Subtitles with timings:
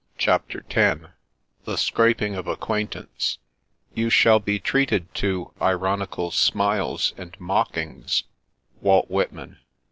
[0.17, 0.99] CHAPTER X
[1.67, 3.37] XSbc Scrapfnd ot Bcauaftttance"
[3.93, 5.51] You shall be treated to...
[5.61, 8.23] ironical smiles and mockings."
[8.81, 9.59] —Walt Whitman.